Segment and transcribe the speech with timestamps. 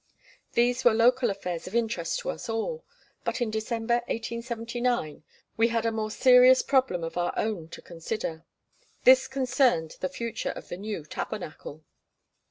[0.53, 2.83] These were local affairs of interest to us all,
[3.23, 5.21] but in December, 1879,
[5.57, 8.43] we had a more serious problem of our own to consider.
[9.03, 11.83] This concerned the future of the new Tabernacle.